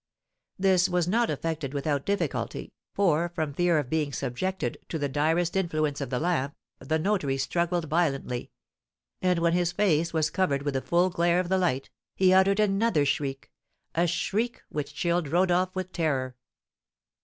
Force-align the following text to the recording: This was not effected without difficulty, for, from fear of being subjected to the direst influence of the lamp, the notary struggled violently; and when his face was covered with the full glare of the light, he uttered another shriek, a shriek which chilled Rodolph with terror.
This 0.57 0.89
was 0.89 1.07
not 1.07 1.29
effected 1.29 1.75
without 1.75 2.07
difficulty, 2.07 2.73
for, 2.95 3.29
from 3.35 3.53
fear 3.53 3.77
of 3.77 3.87
being 3.91 4.11
subjected 4.11 4.79
to 4.89 4.97
the 4.97 5.07
direst 5.07 5.55
influence 5.55 6.01
of 6.01 6.09
the 6.09 6.19
lamp, 6.19 6.55
the 6.79 6.97
notary 6.97 7.37
struggled 7.37 7.85
violently; 7.85 8.49
and 9.21 9.37
when 9.37 9.53
his 9.53 9.71
face 9.71 10.11
was 10.11 10.31
covered 10.31 10.63
with 10.63 10.73
the 10.73 10.81
full 10.81 11.11
glare 11.11 11.39
of 11.39 11.49
the 11.49 11.59
light, 11.59 11.91
he 12.15 12.33
uttered 12.33 12.59
another 12.59 13.05
shriek, 13.05 13.51
a 13.93 14.07
shriek 14.07 14.63
which 14.69 14.95
chilled 14.95 15.27
Rodolph 15.27 15.75
with 15.75 15.91
terror. 15.91 16.35